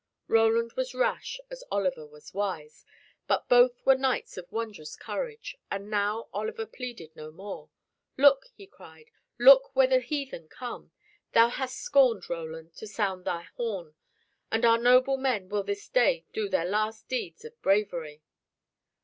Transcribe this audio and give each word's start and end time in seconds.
Roland 0.27 0.71
was 0.73 0.95
rash 0.95 1.39
as 1.51 1.63
Oliver 1.69 2.07
was 2.07 2.33
wise, 2.33 2.85
but 3.27 3.47
both 3.47 3.85
were 3.85 3.93
knights 3.93 4.35
of 4.35 4.51
wondrous 4.51 4.95
courage, 4.95 5.55
and 5.69 5.91
now 5.91 6.27
Oliver 6.33 6.65
pleaded 6.65 7.15
no 7.15 7.29
more. 7.29 7.69
"Look," 8.17 8.47
he 8.55 8.65
cried, 8.65 9.11
"look 9.37 9.75
where 9.75 9.85
the 9.85 9.99
heathen 9.99 10.47
come! 10.47 10.91
Thou 11.33 11.49
hast 11.49 11.77
scorned, 11.77 12.27
Roland, 12.31 12.73
to 12.77 12.87
sound 12.87 13.25
thy 13.25 13.43
horn, 13.57 13.93
and 14.51 14.65
our 14.65 14.79
noble 14.79 15.17
men 15.17 15.49
will 15.49 15.61
this 15.61 15.87
day 15.87 16.25
do 16.33 16.49
their 16.49 16.65
last 16.65 17.07
deeds 17.07 17.45
of 17.45 17.61
bravery." 17.61 18.23